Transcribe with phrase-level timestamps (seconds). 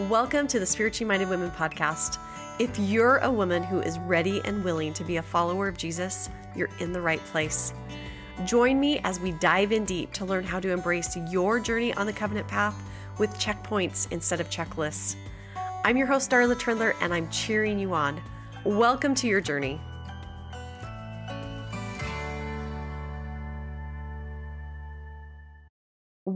[0.00, 2.18] Welcome to the Spiritually Minded Women podcast.
[2.58, 6.28] If you're a woman who is ready and willing to be a follower of Jesus,
[6.54, 7.72] you're in the right place.
[8.44, 12.04] Join me as we dive in deep to learn how to embrace your journey on
[12.04, 12.78] the covenant path
[13.16, 15.16] with checkpoints instead of checklists.
[15.82, 18.20] I'm your host, Darla Trindler, and I'm cheering you on.
[18.66, 19.80] Welcome to your journey.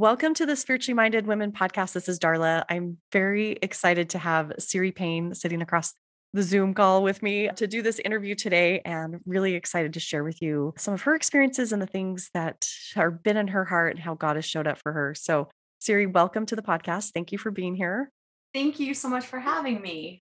[0.00, 1.92] Welcome to the Spiritually Minded Women podcast.
[1.92, 2.64] This is Darla.
[2.70, 5.92] I'm very excited to have Ceri Payne sitting across
[6.32, 10.24] the Zoom call with me to do this interview today and really excited to share
[10.24, 13.94] with you some of her experiences and the things that are been in her heart
[13.94, 15.14] and how God has showed up for her.
[15.14, 15.50] So,
[15.80, 17.10] Siri, welcome to the podcast.
[17.10, 18.10] Thank you for being here.
[18.55, 20.22] Thank you so much for having me.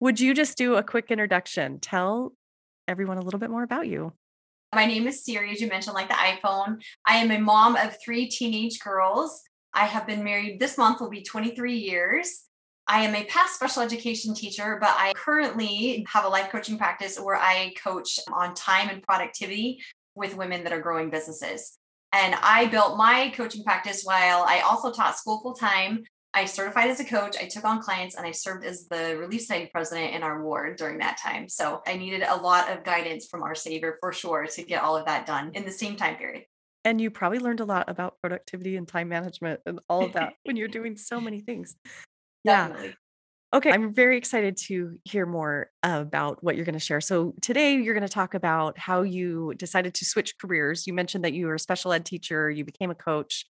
[0.00, 1.78] Would you just do a quick introduction?
[1.78, 2.32] Tell
[2.88, 4.12] everyone a little bit more about you.
[4.74, 6.82] My name is Ceri, as you mentioned, like the iPhone.
[7.06, 9.42] I am a mom of three teenage girls.
[9.72, 12.44] I have been married this month, will be 23 years.
[12.88, 17.18] I am a past special education teacher, but I currently have a life coaching practice
[17.20, 19.80] where I coach on time and productivity
[20.16, 21.78] with women that are growing businesses.
[22.12, 26.02] And I built my coaching practice while I also taught school full time.
[26.34, 29.42] I certified as a coach, I took on clients, and I served as the Relief
[29.42, 31.48] Society president in our ward during that time.
[31.48, 34.96] So I needed a lot of guidance from our Savior for sure to get all
[34.96, 36.44] of that done in the same time period.
[36.84, 40.34] And you probably learned a lot about productivity and time management and all of that
[40.42, 41.76] when you're doing so many things.
[42.44, 42.88] Definitely.
[42.88, 42.94] Yeah.
[43.54, 47.00] Okay, I'm very excited to hear more about what you're going to share.
[47.00, 50.88] So, today you're going to talk about how you decided to switch careers.
[50.88, 53.46] You mentioned that you were a special ed teacher, you became a coach,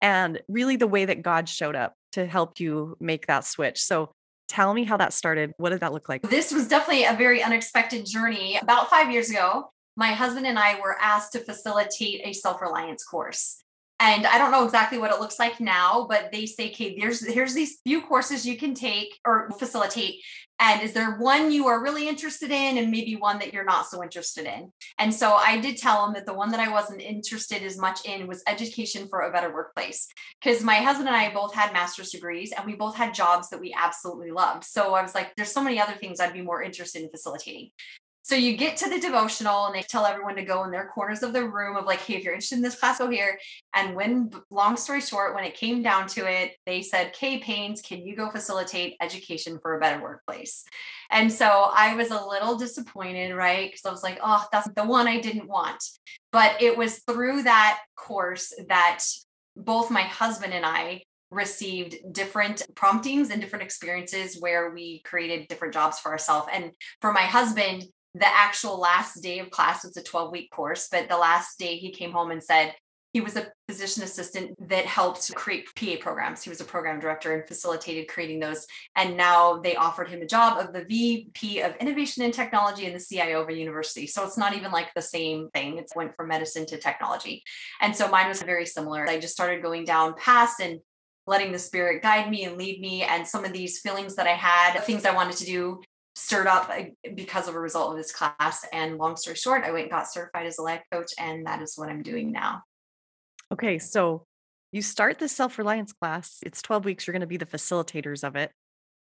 [0.00, 3.80] and really the way that God showed up to help you make that switch.
[3.80, 4.12] So
[4.48, 5.52] tell me how that started.
[5.56, 6.22] What did that look like?
[6.22, 8.58] This was definitely a very unexpected journey.
[8.60, 13.04] About five years ago, my husband and I were asked to facilitate a self reliance
[13.04, 13.61] course
[14.02, 17.24] and I don't know exactly what it looks like now, but they say, okay, there's
[17.24, 20.16] here's these few courses you can take or facilitate.
[20.58, 23.86] And is there one you are really interested in and maybe one that you're not
[23.86, 24.72] so interested in?
[24.98, 28.04] And so I did tell them that the one that I wasn't interested as much
[28.04, 30.08] in was education for a better workplace.
[30.42, 33.60] Because my husband and I both had master's degrees and we both had jobs that
[33.60, 34.64] we absolutely loved.
[34.64, 37.70] So I was like, there's so many other things I'd be more interested in facilitating.
[38.24, 41.24] So you get to the devotional and they tell everyone to go in their corners
[41.24, 43.38] of the room of like, hey, if you're interested in this class, go here.
[43.74, 47.82] And when, long story short, when it came down to it, they said, Kay Paynes,
[47.82, 50.64] can you go facilitate education for a better workplace?
[51.10, 53.68] And so I was a little disappointed, right?
[53.68, 55.82] Because I was like, oh, that's the one I didn't want.
[56.30, 59.02] But it was through that course that
[59.56, 61.02] both my husband and I
[61.32, 66.48] received different promptings and different experiences where we created different jobs for ourselves.
[66.52, 67.84] And for my husband,
[68.14, 71.76] the actual last day of class it's a 12 week course but the last day
[71.76, 72.74] he came home and said
[73.12, 76.42] he was a physician assistant that helped create PA programs.
[76.42, 78.66] He was a program director and facilitated creating those.
[78.96, 82.96] And now they offered him a job of the VP of Innovation and Technology and
[82.98, 84.06] the CIO of a university.
[84.06, 85.76] So it's not even like the same thing.
[85.76, 87.42] It went from medicine to technology.
[87.82, 89.06] And so mine was very similar.
[89.06, 90.80] I just started going down past and
[91.26, 93.02] letting the spirit guide me and lead me.
[93.02, 95.82] And some of these feelings that I had, things I wanted to do,
[96.14, 96.70] stirred up
[97.14, 98.64] because of a result of this class.
[98.72, 101.62] And long story short, I went and got certified as a life coach, and that
[101.62, 102.62] is what I'm doing now.
[103.52, 104.24] Okay, so
[104.72, 106.38] you start the self reliance class.
[106.44, 107.06] It's 12 weeks.
[107.06, 108.50] You're going to be the facilitators of it.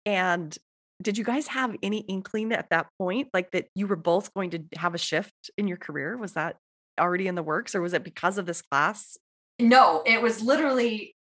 [0.04, 0.56] And
[1.02, 4.50] did you guys have any inkling at that point, like that you were both going
[4.50, 6.16] to have a shift in your career?
[6.16, 6.56] Was that
[6.98, 9.16] already in the works, or was it because of this class?
[9.58, 11.15] No, it was literally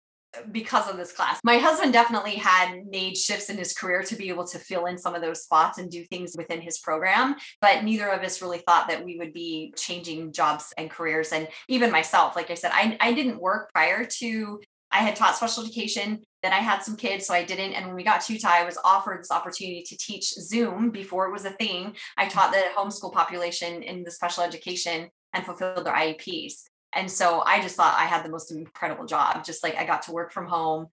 [0.50, 1.40] because of this class.
[1.44, 4.98] My husband definitely had made shifts in his career to be able to fill in
[4.98, 8.58] some of those spots and do things within his program, but neither of us really
[8.58, 11.32] thought that we would be changing jobs and careers.
[11.32, 14.60] And even myself, like I said, I, I didn't work prior to
[14.92, 16.20] I had taught special education.
[16.42, 17.72] Then I had some kids, so I didn't.
[17.72, 21.26] And when we got to Utah, I was offered this opportunity to teach Zoom before
[21.26, 21.96] it was a thing.
[22.18, 26.64] I taught the homeschool population in the special education and fulfilled their IEPs.
[26.94, 29.44] And so I just thought I had the most incredible job.
[29.44, 30.88] Just like I got to work from home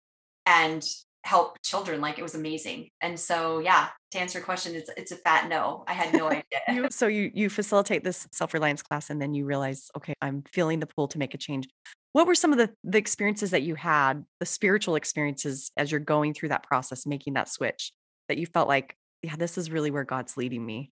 [0.45, 0.83] and
[1.23, 2.01] help children.
[2.01, 2.89] Like it was amazing.
[3.01, 5.83] And so yeah, to answer your question, it's it's a fat no.
[5.87, 6.27] I had no
[6.67, 6.87] idea.
[6.91, 10.87] so you you facilitate this self-reliance class and then you realize, okay, I'm feeling the
[10.87, 11.67] pull to make a change.
[12.13, 15.99] What were some of the the experiences that you had, the spiritual experiences as you're
[15.99, 17.91] going through that process, making that switch
[18.29, 20.91] that you felt like, yeah, this is really where God's leading me?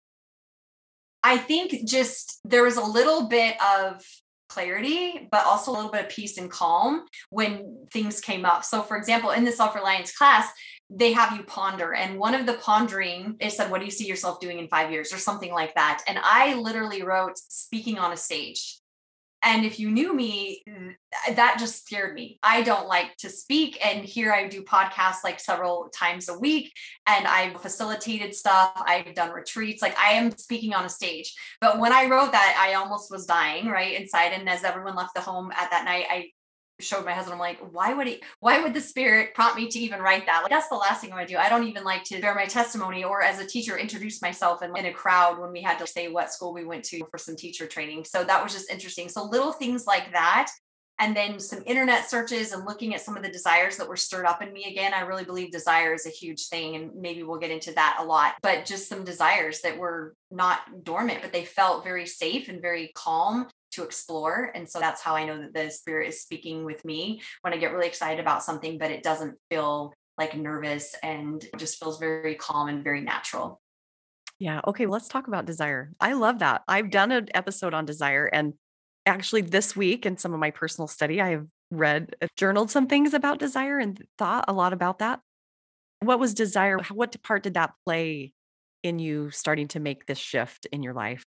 [1.24, 4.04] I think just there was a little bit of
[4.50, 8.66] clarity, but also a little bit of peace and calm when things came up.
[8.66, 10.52] So, for example, in the self reliance class,
[10.90, 11.94] they have you ponder.
[11.94, 14.92] And one of the pondering is said, What do you see yourself doing in five
[14.92, 16.04] years or something like that?
[16.08, 18.80] And I literally wrote speaking on a stage.
[19.42, 20.64] And if you knew me,
[21.36, 22.40] that just scared me.
[22.44, 23.78] I don't like to speak.
[23.86, 26.72] And here I do podcasts like several times a week.
[27.08, 28.72] And I've facilitated stuff.
[28.76, 29.82] I've done retreats.
[29.82, 31.34] Like I am speaking on a stage.
[31.62, 34.34] But when I wrote that, I almost was dying right inside.
[34.34, 36.32] And as everyone left the home at that night, I
[36.82, 39.80] showed my husband, I'm like, why would he, why would the spirit prompt me to
[39.80, 40.42] even write that?
[40.42, 41.38] Like, that's the last thing I do.
[41.38, 44.76] I don't even like to bear my testimony or as a teacher, introduce myself in,
[44.78, 47.36] in a crowd when we had to say what school we went to for some
[47.36, 48.06] teacher training.
[48.06, 49.10] So that was just interesting.
[49.10, 50.52] So little things like that.
[51.00, 54.26] And then some internet searches and looking at some of the desires that were stirred
[54.26, 54.94] up in me again.
[54.94, 56.76] I really believe desire is a huge thing.
[56.76, 60.84] And maybe we'll get into that a lot, but just some desires that were not
[60.84, 64.52] dormant, but they felt very safe and very calm to explore.
[64.56, 67.58] And so that's how I know that the spirit is speaking with me when I
[67.58, 72.36] get really excited about something, but it doesn't feel like nervous and just feels very
[72.36, 73.62] calm and very natural.
[74.38, 74.62] Yeah.
[74.68, 74.86] Okay.
[74.86, 75.92] Let's talk about desire.
[76.00, 76.64] I love that.
[76.68, 78.26] I've done an episode on desire.
[78.26, 78.54] And
[79.06, 82.88] actually, this week, in some of my personal study, I have read, uh, journaled some
[82.88, 85.22] things about desire and thought a lot about that.
[86.02, 86.80] What was desire?
[86.92, 88.34] What part did that play
[88.84, 91.24] in you starting to make this shift in your life?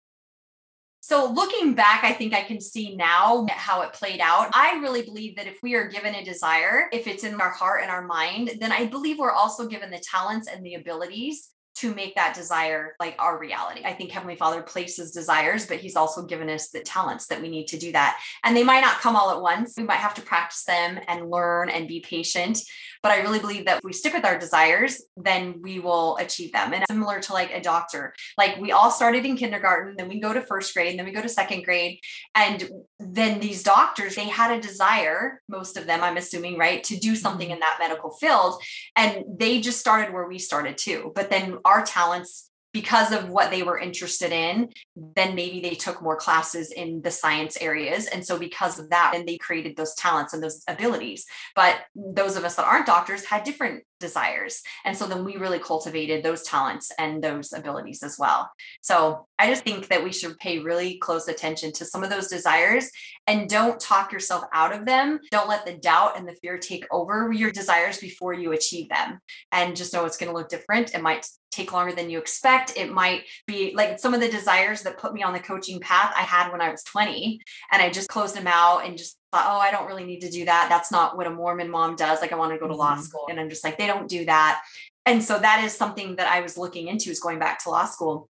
[1.03, 4.51] So, looking back, I think I can see now how it played out.
[4.53, 7.81] I really believe that if we are given a desire, if it's in our heart
[7.83, 11.95] and our mind, then I believe we're also given the talents and the abilities to
[11.95, 13.83] make that desire like our reality.
[13.85, 17.49] I think Heavenly Father places desires, but He's also given us the talents that we
[17.49, 18.21] need to do that.
[18.45, 19.75] And they might not come all at once.
[19.77, 22.59] We might have to practice them and learn and be patient.
[23.03, 26.53] But I really believe that if we stick with our desires, then we will achieve
[26.53, 26.75] them.
[26.75, 30.35] And similar to like a doctor, like we all started in kindergarten, then we go
[30.35, 32.01] to first grade, and then we go to second grade.
[32.35, 32.69] And
[32.99, 37.17] then these doctors, they had a desire, most of them, I'm assuming, right, to do
[37.17, 37.55] something mm-hmm.
[37.55, 38.61] in that medical field.
[38.97, 41.13] And they just started where we started too.
[41.15, 46.01] But then our talents because of what they were interested in, then maybe they took
[46.01, 48.07] more classes in the science areas.
[48.07, 51.27] And so, because of that, and they created those talents and those abilities.
[51.57, 54.63] But those of us that aren't doctors had different desires.
[54.85, 58.51] And so then we really cultivated those talents and those abilities as well.
[58.81, 62.29] So I just think that we should pay really close attention to some of those
[62.29, 62.91] desires
[63.27, 65.21] and don't talk yourself out of them.
[65.31, 69.21] Don't let the doubt and the fear take over your desires before you achieve them.
[69.53, 70.95] And just know it's going to look different.
[70.95, 72.77] It might take longer than you expect.
[72.77, 76.13] It might be like some of the desires that put me on the coaching path
[76.17, 77.41] I had when I was 20
[77.73, 80.31] and I just closed them out and just thought, oh, I don't really need to
[80.31, 80.67] do that.
[80.69, 82.21] That's not what a Mormon mom does.
[82.21, 82.81] Like I want to go to mm-hmm.
[82.81, 83.27] law school.
[83.31, 84.63] And I'm just like, they don't do that.
[85.07, 87.85] And so that is something that I was looking into is going back to law
[87.85, 88.29] school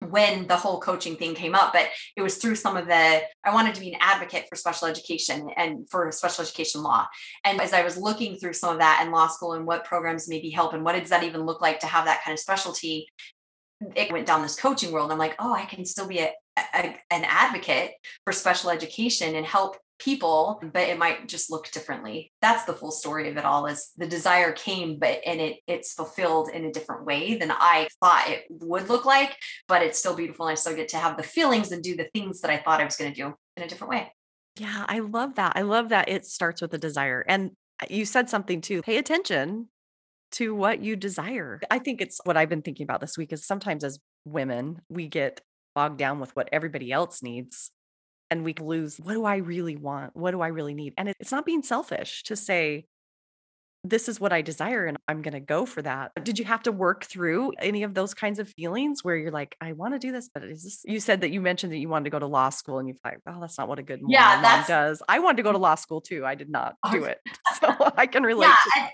[0.00, 3.52] when the whole coaching thing came up but it was through some of the i
[3.52, 7.06] wanted to be an advocate for special education and for special education law
[7.44, 10.28] and as i was looking through some of that in law school and what programs
[10.28, 13.08] maybe help and what does that even look like to have that kind of specialty
[13.94, 16.30] it went down this coaching world i'm like oh i can still be a,
[16.74, 17.92] a, an advocate
[18.24, 22.32] for special education and help people but it might just look differently.
[22.42, 25.94] That's the full story of it all is the desire came but and it it's
[25.94, 29.36] fulfilled in a different way than i thought it would look like
[29.68, 32.08] but it's still beautiful and i still get to have the feelings and do the
[32.14, 34.12] things that i thought i was going to do in a different way.
[34.58, 35.52] Yeah i love that.
[35.56, 37.52] I love that it starts with a desire and
[37.88, 39.68] you said something too pay attention
[40.32, 41.60] to what you desire.
[41.70, 45.08] I think it's what i've been thinking about this week is sometimes as women we
[45.08, 45.40] get
[45.74, 47.70] bogged down with what everybody else needs
[48.30, 50.16] and we lose what do I really want?
[50.16, 50.94] What do I really need?
[50.96, 52.86] And it's not being selfish to say,
[53.84, 56.12] this is what I desire and I'm going to go for that.
[56.22, 59.54] Did you have to work through any of those kinds of feelings where you're like,
[59.60, 61.88] I want to do this, but is this, you said that you mentioned that you
[61.88, 64.02] wanted to go to law school and you thought, oh, that's not what a good
[64.02, 65.02] mom, yeah, mom does.
[65.08, 65.62] I wanted to go to mm.
[65.62, 66.26] law school too.
[66.26, 67.20] I did not oh, do it.
[67.60, 68.48] So I can relate.
[68.74, 68.88] Yeah,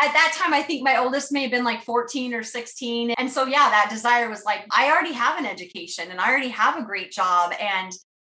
[0.00, 3.12] at that time, I think my oldest may have been like 14 or 16.
[3.12, 6.48] And so, yeah, that desire was like, I already have an education and I already
[6.48, 7.52] have a great job.
[7.60, 7.92] And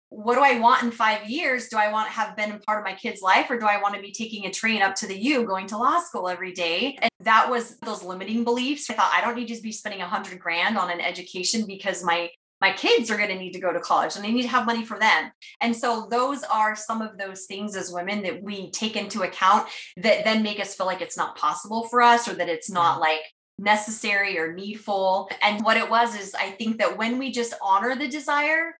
[0.09, 1.67] what do I want in five years?
[1.67, 3.81] Do I want to have been a part of my kid's life or do I
[3.81, 6.53] want to be taking a train up to the U going to law school every
[6.53, 6.97] day?
[7.01, 8.89] And that was those limiting beliefs.
[8.89, 12.03] I thought I don't need to be spending a hundred grand on an education because
[12.03, 12.29] my
[12.61, 14.65] my kids are going to need to go to college and they need to have
[14.65, 15.29] money for them.
[15.59, 19.67] And so those are some of those things as women that we take into account
[19.97, 22.93] that then make us feel like it's not possible for us or that it's not
[22.93, 23.01] mm-hmm.
[23.01, 23.21] like
[23.57, 25.29] necessary or needful.
[25.41, 28.79] And what it was is I think that when we just honor the desire,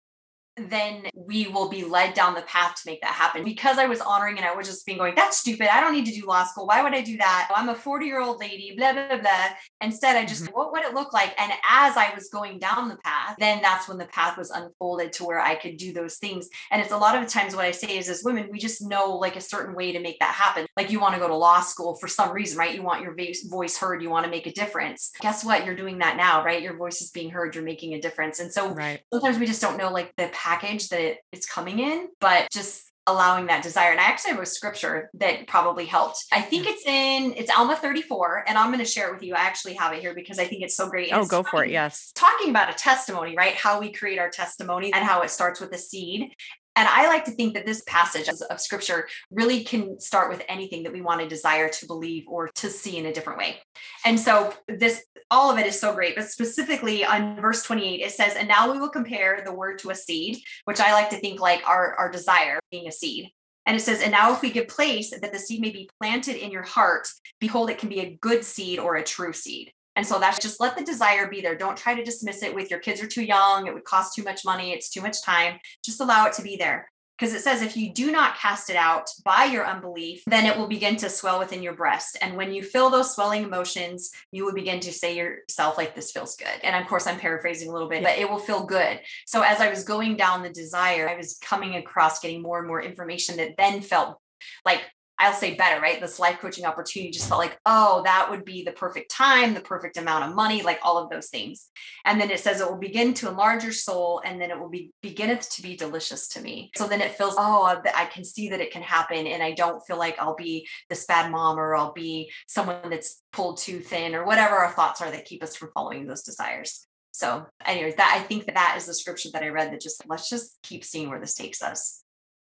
[0.57, 3.43] then we will be led down the path to make that happen.
[3.43, 5.73] Because I was honoring and I was just being going, that's stupid.
[5.73, 6.67] I don't need to do law school.
[6.67, 7.49] Why would I do that?
[7.53, 9.49] I'm a 40 year old lady, blah, blah, blah.
[9.81, 10.53] Instead, I just, mm-hmm.
[10.53, 11.33] what would it look like?
[11.37, 15.13] And as I was going down the path, then that's when the path was unfolded
[15.13, 16.47] to where I could do those things.
[16.71, 18.81] And it's a lot of the times what I say is, as women, we just
[18.81, 20.65] know like a certain way to make that happen.
[20.77, 22.73] Like you want to go to law school for some reason, right?
[22.73, 23.15] You want your
[23.49, 25.11] voice heard, you want to make a difference.
[25.21, 25.65] Guess what?
[25.65, 26.61] You're doing that now, right?
[26.61, 28.39] Your voice is being heard, you're making a difference.
[28.39, 29.01] And so right.
[29.11, 32.91] sometimes we just don't know like the path package that it's coming in, but just
[33.07, 33.91] allowing that desire.
[33.91, 36.25] And I actually have a scripture that probably helped.
[36.31, 36.71] I think mm.
[36.71, 39.33] it's in it's Alma 34, and I'm going to share it with you.
[39.33, 41.11] I actually have it here because I think it's so great.
[41.13, 41.71] oh, go talking, for it.
[41.71, 42.11] Yes.
[42.15, 43.55] Talking about a testimony, right?
[43.55, 46.33] How we create our testimony and how it starts with a seed.
[46.75, 50.83] And I like to think that this passage of scripture really can start with anything
[50.83, 53.57] that we want to desire to believe or to see in a different way.
[54.05, 58.11] And so this all of it is so great, but specifically on verse 28, it
[58.11, 61.17] says, And now we will compare the word to a seed, which I like to
[61.17, 63.31] think like our, our desire being a seed.
[63.65, 66.35] And it says, And now if we give place that the seed may be planted
[66.35, 67.07] in your heart,
[67.39, 69.71] behold, it can be a good seed or a true seed.
[69.95, 71.55] And so that's just let the desire be there.
[71.55, 73.67] Don't try to dismiss it with your kids are too young.
[73.67, 74.73] It would cost too much money.
[74.73, 75.59] It's too much time.
[75.83, 76.89] Just allow it to be there.
[77.17, 80.57] Because it says, if you do not cast it out by your unbelief, then it
[80.57, 82.17] will begin to swell within your breast.
[82.21, 86.11] And when you feel those swelling emotions, you will begin to say yourself, like, this
[86.11, 86.59] feels good.
[86.61, 88.99] And of course, I'm paraphrasing a little bit, but it will feel good.
[89.25, 92.67] So as I was going down the desire, I was coming across getting more and
[92.67, 94.19] more information that then felt
[94.65, 94.81] like
[95.17, 96.01] I'll say better, right?
[96.01, 99.61] This life coaching opportunity just felt like, oh, that would be the perfect time, the
[99.61, 101.69] perfect amount of money, like all of those things.
[102.03, 104.69] And then it says it will begin to enlarge your soul, and then it will
[104.69, 106.71] be beginneth to be delicious to me.
[106.75, 109.85] So then it feels, oh, I can see that it can happen, and I don't
[109.85, 114.15] feel like I'll be this bad mom or I'll be someone that's pulled too thin
[114.15, 116.87] or whatever our thoughts are that keep us from following those desires.
[117.11, 120.03] So, anyways, that I think that that is the scripture that I read that just
[120.07, 122.03] let's just keep seeing where this takes us.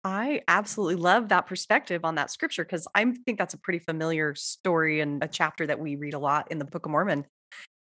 [0.03, 4.33] I absolutely love that perspective on that scripture because I think that's a pretty familiar
[4.35, 7.25] story and a chapter that we read a lot in the Book of Mormon.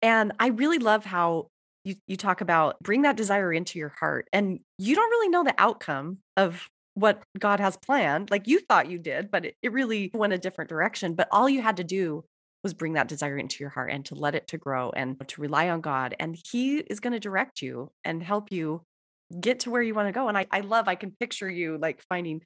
[0.01, 1.47] And I really love how
[1.83, 5.43] you, you talk about bring that desire into your heart and you don't really know
[5.43, 8.31] the outcome of what God has planned.
[8.31, 11.13] Like you thought you did, but it, it really went a different direction.
[11.13, 12.23] But all you had to do
[12.63, 15.41] was bring that desire into your heart and to let it to grow and to
[15.41, 16.15] rely on God.
[16.19, 18.81] And He is going to direct you and help you
[19.39, 20.27] get to where you want to go.
[20.27, 22.41] And I, I love, I can picture you like finding,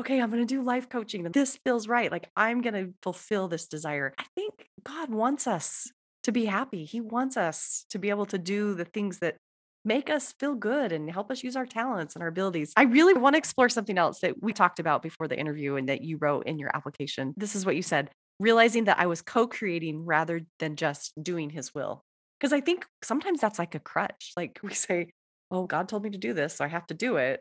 [0.00, 1.24] okay, I'm going to do life coaching.
[1.24, 2.10] And this feels right.
[2.10, 4.14] Like I'm going to fulfill this desire.
[4.18, 5.90] I think God wants us
[6.24, 6.84] to be happy.
[6.84, 9.36] He wants us to be able to do the things that
[9.84, 12.72] make us feel good and help us use our talents and our abilities.
[12.76, 15.88] I really want to explore something else that we talked about before the interview and
[15.90, 17.34] that you wrote in your application.
[17.36, 21.50] This is what you said realizing that I was co creating rather than just doing
[21.50, 22.04] his will.
[22.38, 24.32] Because I think sometimes that's like a crutch.
[24.36, 25.10] Like we say,
[25.54, 27.40] oh, God told me to do this, so I have to do it.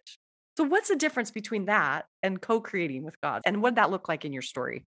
[0.57, 3.41] So, what's the difference between that and co creating with God?
[3.45, 4.85] And what did that look like in your story?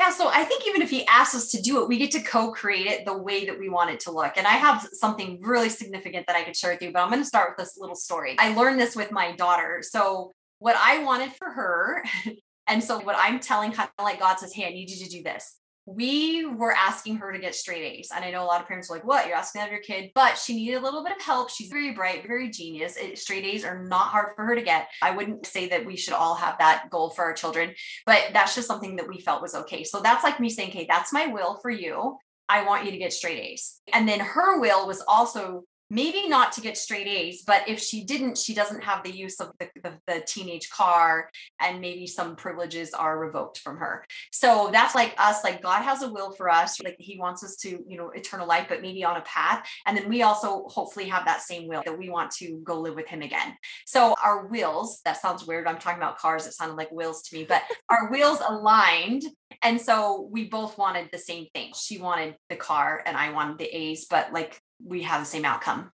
[0.00, 2.20] Yeah, so I think even if he asks us to do it, we get to
[2.20, 4.36] co-create it the way that we want it to look.
[4.36, 7.22] And I have something really significant that I could share with you, but I'm going
[7.22, 8.34] to start with this little story.
[8.38, 9.82] I learned this with my daughter.
[9.82, 12.04] So what I wanted for her,
[12.66, 15.10] and so what I'm telling kind of like God says, "Hey, I need you to
[15.10, 18.10] do this." We were asking her to get straight A's.
[18.14, 19.26] And I know a lot of parents are like, what?
[19.26, 20.10] You're asking that of your kid.
[20.14, 21.50] But she needed a little bit of help.
[21.50, 22.96] She's very bright, very genius.
[22.96, 24.88] It, straight A's are not hard for her to get.
[25.02, 27.74] I wouldn't say that we should all have that goal for our children,
[28.06, 29.84] but that's just something that we felt was okay.
[29.84, 32.16] So that's like me saying, okay, that's my will for you.
[32.48, 33.80] I want you to get straight A's.
[33.92, 35.64] And then her will was also
[35.94, 39.40] maybe not to get straight A's, but if she didn't, she doesn't have the use
[39.40, 44.04] of the, the, the, teenage car and maybe some privileges are revoked from her.
[44.32, 47.56] So that's like us, like God has a will for us, like he wants us
[47.56, 49.64] to, you know, eternal life, but maybe on a path.
[49.86, 52.96] And then we also hopefully have that same will that we want to go live
[52.96, 53.54] with him again.
[53.86, 55.68] So our wills, that sounds weird.
[55.68, 56.46] I'm talking about cars.
[56.46, 59.24] It sounded like wills to me, but our wheels aligned.
[59.62, 61.72] And so we both wanted the same thing.
[61.76, 65.44] She wanted the car and I wanted the A's, but like we have the same
[65.44, 65.90] outcome.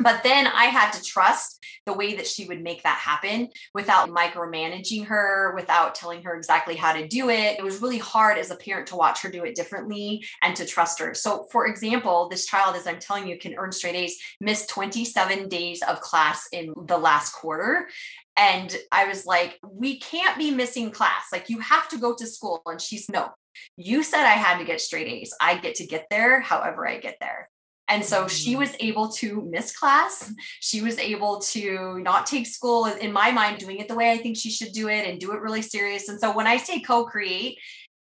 [0.00, 4.10] But then I had to trust the way that she would make that happen without
[4.10, 7.58] micromanaging her, without telling her exactly how to do it.
[7.58, 10.66] It was really hard as a parent to watch her do it differently and to
[10.66, 11.14] trust her.
[11.14, 15.48] So, for example, this child, as I'm telling you, can earn straight A's, missed 27
[15.48, 17.88] days of class in the last quarter.
[18.36, 21.26] And I was like, we can't be missing class.
[21.30, 22.62] Like, you have to go to school.
[22.66, 23.28] And she's, no,
[23.76, 25.32] you said I had to get straight A's.
[25.40, 27.48] I get to get there however I get there.
[27.88, 28.60] And so she mm-hmm.
[28.60, 30.32] was able to miss class.
[30.60, 34.18] She was able to not take school, in my mind, doing it the way I
[34.18, 36.08] think she should do it and do it really serious.
[36.08, 37.58] And so when I say co create,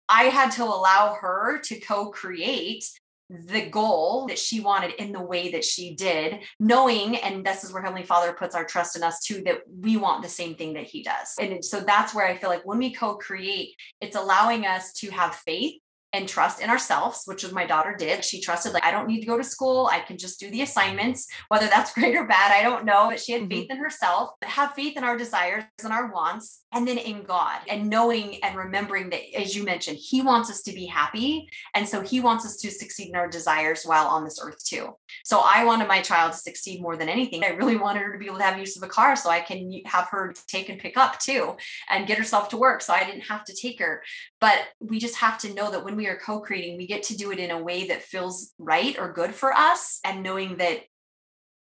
[0.09, 2.85] I had to allow her to co create
[3.29, 7.73] the goal that she wanted in the way that she did, knowing, and this is
[7.73, 10.73] where Heavenly Father puts our trust in us too, that we want the same thing
[10.73, 11.33] that He does.
[11.39, 15.11] And so that's where I feel like when we co create, it's allowing us to
[15.11, 15.75] have faith
[16.13, 18.23] and trust in ourselves, which is my daughter did.
[18.23, 19.89] She trusted, like, I don't need to go to school.
[19.91, 22.51] I can just do the assignments, whether that's great or bad.
[22.51, 23.07] I don't know.
[23.09, 23.51] But she had mm-hmm.
[23.51, 27.59] faith in herself, have faith in our desires and our wants, and then in God,
[27.67, 31.49] and knowing and remembering that, as you mentioned, He wants us to be happy.
[31.73, 34.95] And so He wants us to succeed in our desires while on this earth, too.
[35.25, 37.43] So I wanted my child to succeed more than anything.
[37.43, 39.41] I really wanted her to be able to have use of a car so I
[39.41, 41.57] can have her take and pick up, too,
[41.89, 44.01] and get herself to work so I didn't have to take her.
[44.39, 47.17] But we just have to know that when we are co creating, we get to
[47.17, 50.81] do it in a way that feels right or good for us, and knowing that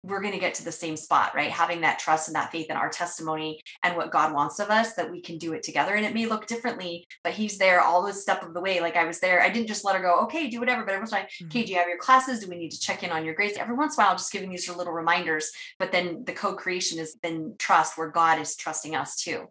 [0.04, 1.52] we're going to get to the same spot, right?
[1.52, 4.94] Having that trust and that faith in our testimony and what God wants of us
[4.94, 5.94] that we can do it together.
[5.94, 8.80] And it may look differently, but He's there all the step of the way.
[8.80, 10.86] Like I was there, I didn't just let her go, okay, do whatever.
[10.86, 11.48] But every once in a while, mm-hmm.
[11.48, 12.40] okay, do you have your classes?
[12.40, 13.58] Do we need to check in on your grades?
[13.58, 15.52] Every once in a while, just giving these little reminders.
[15.80, 19.48] But then the co creation is then trust, where God is trusting us too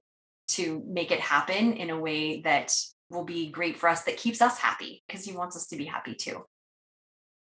[0.49, 2.75] to make it happen in a way that
[3.10, 5.84] will be great for us that keeps us happy because he wants us to be
[5.84, 6.44] happy too.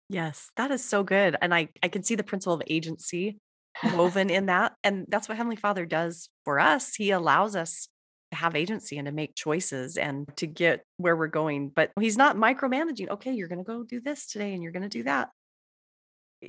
[0.09, 1.35] Yes, that is so good.
[1.41, 3.39] And I, I can see the principle of agency
[3.95, 4.74] woven in that.
[4.83, 6.95] And that's what Heavenly Father does for us.
[6.95, 7.88] He allows us
[8.31, 11.69] to have agency and to make choices and to get where we're going.
[11.69, 13.09] But he's not micromanaging.
[13.09, 15.29] Okay, you're going to go do this today and you're going to do that.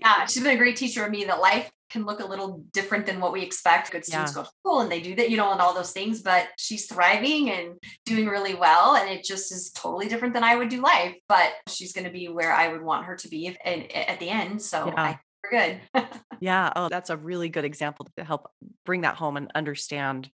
[0.01, 3.07] Yeah, she's been a great teacher of me that life can look a little different
[3.07, 3.93] than what we expect.
[3.93, 4.37] Good students yeah.
[4.37, 6.87] go to school and they do that, you know, and all those things, but she's
[6.87, 7.75] thriving and
[8.05, 8.97] doing really well.
[8.97, 12.13] And it just is totally different than I would do life, but she's going to
[12.13, 14.61] be where I would want her to be if, and, at the end.
[14.63, 15.01] So yeah.
[15.01, 15.81] I, we're good.
[16.41, 16.73] yeah.
[16.75, 18.51] Oh, that's a really good example to help
[18.85, 20.29] bring that home and understand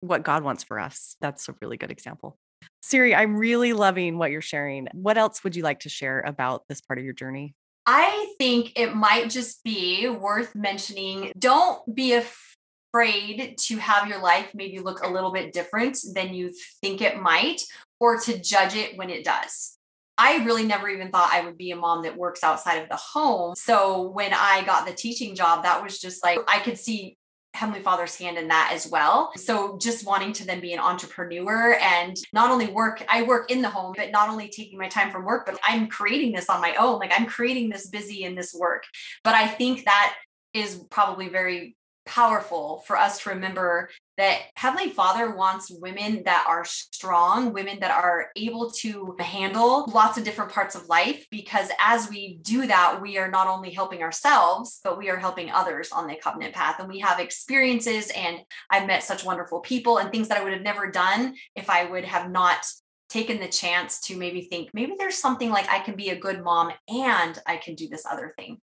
[0.00, 1.16] what God wants for us.
[1.20, 2.36] That's a really good example.
[2.84, 4.88] Ceri, I'm really loving what you're sharing.
[4.92, 7.54] What else would you like to share about this part of your journey?
[7.86, 14.50] I think it might just be worth mentioning don't be afraid to have your life
[14.54, 17.62] maybe look a little bit different than you think it might
[17.98, 19.78] or to judge it when it does.
[20.18, 22.96] I really never even thought I would be a mom that works outside of the
[22.96, 23.54] home.
[23.56, 27.16] So when I got the teaching job, that was just like I could see
[27.54, 29.30] Heavenly Father's hand in that as well.
[29.36, 33.62] So just wanting to then be an entrepreneur and not only work, I work in
[33.62, 36.60] the home, but not only taking my time from work, but I'm creating this on
[36.60, 36.98] my own.
[36.98, 38.84] Like I'm creating this busy in this work.
[39.22, 40.14] But I think that
[40.54, 46.64] is probably very powerful for us to remember that Heavenly Father wants women that are
[46.64, 51.26] strong, women that are able to handle lots of different parts of life.
[51.30, 55.50] Because as we do that, we are not only helping ourselves, but we are helping
[55.50, 56.76] others on the covenant path.
[56.78, 58.38] And we have experiences, and
[58.70, 61.84] I've met such wonderful people and things that I would have never done if I
[61.84, 62.64] would have not
[63.08, 66.42] taken the chance to maybe think maybe there's something like I can be a good
[66.42, 68.58] mom and I can do this other thing.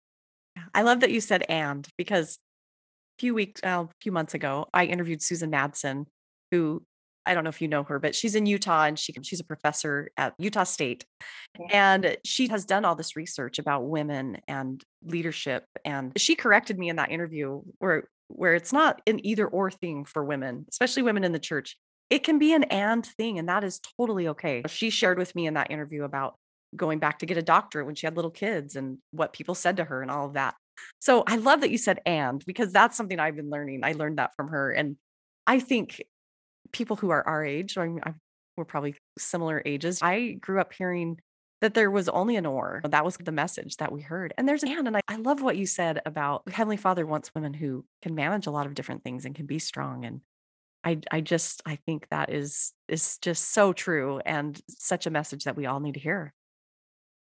[0.74, 2.38] I love that you said and because
[3.18, 6.06] few weeks, uh, a few months ago, I interviewed Susan Madsen,
[6.50, 6.82] who
[7.26, 9.44] I don't know if you know her, but she's in Utah and she she's a
[9.44, 11.04] professor at Utah State.
[11.70, 15.64] And she has done all this research about women and leadership.
[15.84, 20.04] And she corrected me in that interview where where it's not an either or thing
[20.04, 21.76] for women, especially women in the church.
[22.10, 24.62] It can be an and thing, and that is totally okay.
[24.68, 26.36] She shared with me in that interview about
[26.76, 29.78] going back to get a doctorate when she had little kids and what people said
[29.78, 30.54] to her and all of that.
[30.98, 33.80] So I love that you said and because that's something I've been learning.
[33.82, 34.70] I learned that from her.
[34.70, 34.96] And
[35.46, 36.02] I think
[36.72, 38.00] people who are our age, I mean,
[38.56, 40.00] we're probably similar ages.
[40.02, 41.18] I grew up hearing
[41.60, 42.82] that there was only an or.
[42.84, 44.34] That was the message that we heard.
[44.36, 44.86] And there's an and.
[44.86, 48.46] And I, I love what you said about Heavenly Father wants women who can manage
[48.46, 50.04] a lot of different things and can be strong.
[50.04, 50.20] And
[50.84, 55.44] I I just I think that is is just so true and such a message
[55.44, 56.34] that we all need to hear.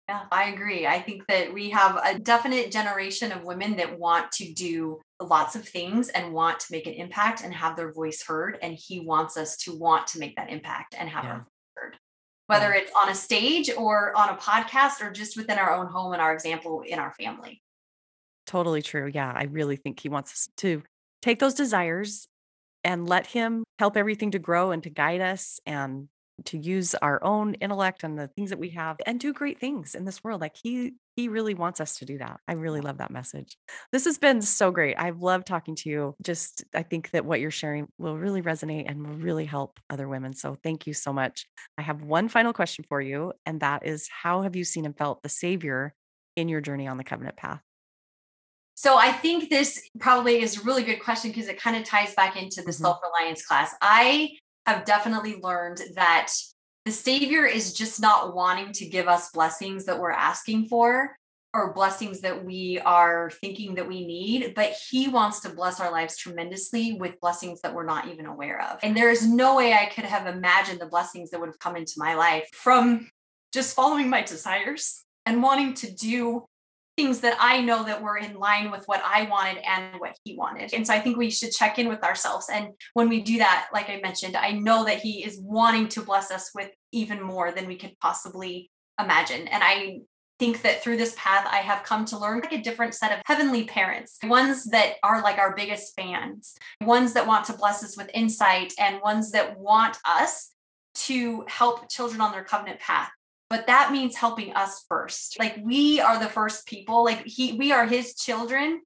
[0.09, 0.87] Yeah, I agree.
[0.87, 5.57] I think that we have a definite generation of women that want to do lots
[5.57, 8.57] of things and want to make an impact and have their voice heard.
[8.63, 11.31] And he wants us to want to make that impact and have yeah.
[11.31, 11.97] our voice heard,
[12.47, 12.83] whether yeah.
[12.83, 16.23] it's on a stage or on a podcast or just within our own home and
[16.23, 17.61] our example in our family.
[18.47, 19.11] Totally true.
[19.13, 20.85] Yeah, I really think he wants us to
[21.21, 22.29] take those desires
[22.85, 26.09] and let him help everything to grow and to guide us and
[26.45, 29.95] to use our own intellect and the things that we have and do great things
[29.95, 32.41] in this world like he he really wants us to do that.
[32.47, 33.57] I really love that message.
[33.91, 34.97] This has been so great.
[34.99, 36.15] I've loved talking to you.
[36.23, 40.09] Just i think that what you're sharing will really resonate and will really help other
[40.09, 40.35] women.
[40.35, 41.47] So thank you so much.
[41.79, 44.97] I have one final question for you and that is how have you seen and
[44.97, 45.95] felt the savior
[46.37, 47.63] in your journey on the covenant path?
[48.77, 52.15] So I think this probably is a really good question because it kind of ties
[52.15, 52.83] back into the mm-hmm.
[52.85, 53.75] self-reliance class.
[53.81, 56.33] I have definitely learned that
[56.85, 61.17] the Savior is just not wanting to give us blessings that we're asking for
[61.55, 65.91] or blessings that we are thinking that we need, but He wants to bless our
[65.91, 68.79] lives tremendously with blessings that we're not even aware of.
[68.83, 71.77] And there is no way I could have imagined the blessings that would have come
[71.77, 73.09] into my life from
[73.53, 76.45] just following my desires and wanting to do
[76.97, 80.35] things that I know that were in line with what I wanted and what he
[80.37, 80.73] wanted.
[80.73, 82.49] And so I think we should check in with ourselves.
[82.51, 86.03] And when we do that, like I mentioned, I know that he is wanting to
[86.03, 89.47] bless us with even more than we could possibly imagine.
[89.49, 90.01] And I
[90.39, 93.23] think that through this path, I have come to learn like a different set of
[93.27, 97.97] heavenly parents, ones that are like our biggest fans, ones that want to bless us
[97.97, 100.53] with insight, and ones that want us
[100.95, 103.11] to help children on their covenant path
[103.49, 105.39] but that means helping us first.
[105.39, 108.83] Like we are the first people like he we are his children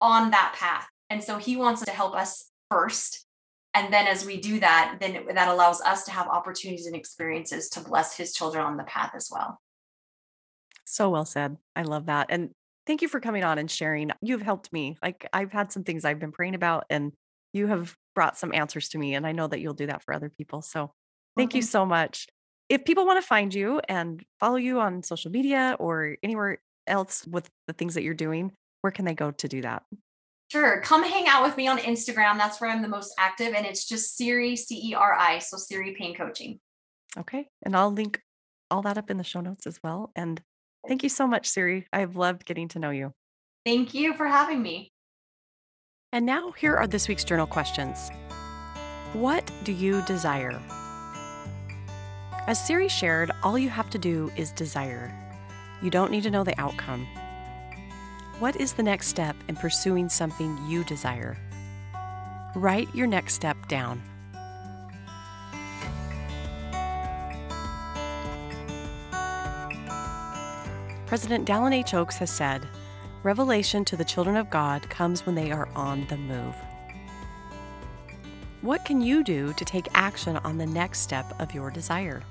[0.00, 0.86] on that path.
[1.08, 3.26] And so he wants to help us first.
[3.72, 6.94] And then as we do that then it, that allows us to have opportunities and
[6.94, 9.58] experiences to bless his children on the path as well.
[10.84, 11.56] So well said.
[11.74, 12.26] I love that.
[12.28, 12.50] And
[12.86, 14.10] thank you for coming on and sharing.
[14.20, 14.96] You've helped me.
[15.02, 17.12] Like i've had some things i've been praying about and
[17.54, 20.12] you have brought some answers to me and i know that you'll do that for
[20.12, 20.60] other people.
[20.60, 20.92] So
[21.38, 21.56] thank mm-hmm.
[21.56, 22.26] you so much
[22.68, 27.26] if people want to find you and follow you on social media or anywhere else
[27.26, 29.82] with the things that you're doing, where can they go to do that?
[30.50, 30.80] Sure.
[30.82, 32.36] Come hang out with me on Instagram.
[32.38, 33.54] That's where I'm the most active.
[33.54, 35.38] And it's just Ceri, C E R I.
[35.38, 36.60] So Ceri Payne Coaching.
[37.18, 37.48] Okay.
[37.64, 38.20] And I'll link
[38.70, 40.12] all that up in the show notes as well.
[40.14, 40.40] And
[40.86, 41.86] thank you so much, Ceri.
[41.92, 43.12] I've loved getting to know you.
[43.64, 44.92] Thank you for having me.
[46.12, 48.10] And now, here are this week's journal questions
[49.14, 50.60] What do you desire?
[52.46, 55.10] As Ceri shared, all you have to do is desire.
[55.80, 57.06] You don't need to know the outcome.
[58.38, 61.38] What is the next step in pursuing something you desire?
[62.54, 64.02] Write your next step down.
[71.06, 71.94] President Dallin H.
[71.94, 72.68] Oaks has said,
[73.22, 76.54] Revelation to the children of God comes when they are on the move.
[78.64, 82.22] What can you do to take action on the next step of your desire?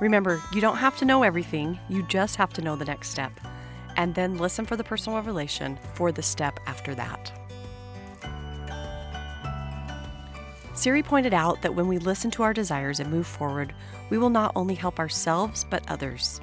[0.00, 3.30] Remember, you don't have to know everything, you just have to know the next step.
[3.96, 7.32] And then listen for the personal revelation for the step after that.
[10.72, 13.72] Ceri pointed out that when we listen to our desires and move forward,
[14.10, 16.40] we will not only help ourselves, but others.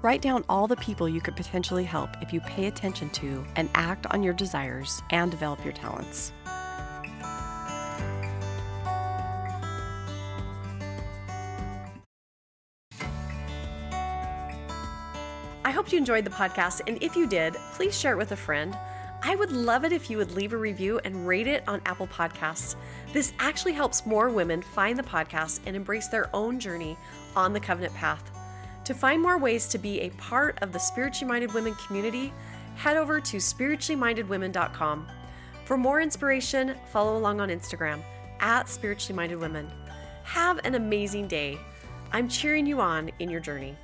[0.00, 3.68] Write down all the people you could potentially help if you pay attention to and
[3.74, 6.32] act on your desires and develop your talents.
[15.70, 18.36] I hope you enjoyed the podcast, and if you did, please share it with a
[18.36, 18.76] friend.
[19.22, 22.08] I would love it if you would leave a review and rate it on Apple
[22.08, 22.74] Podcasts.
[23.12, 26.96] This actually helps more women find the podcast and embrace their own journey
[27.36, 28.32] on the covenant path.
[28.82, 32.32] To find more ways to be a part of the Spiritually Minded Women community,
[32.74, 35.06] head over to spirituallymindedwomen.com.
[35.66, 38.02] For more inspiration, follow along on Instagram
[38.40, 39.70] at Spiritually Minded Women.
[40.24, 41.60] Have an amazing day.
[42.10, 43.76] I'm cheering you on in your journey.